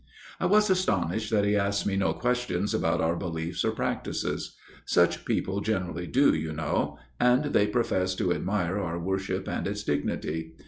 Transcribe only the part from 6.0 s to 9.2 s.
do, you know; and they profess to admire our